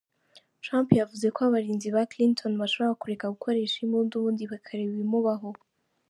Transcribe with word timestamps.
Trump 0.63 0.87
yavuze 1.01 1.27
ko 1.35 1.39
abarinzi 1.47 1.87
ba 1.95 2.03
Clinton 2.11 2.51
bashobora 2.61 2.99
kureka 3.01 3.33
gukoresha 3.33 3.77
imbunda 3.85 4.13
ubundi 4.17 4.43
“bakareba 4.51 4.91
ibimubaho”. 4.95 5.49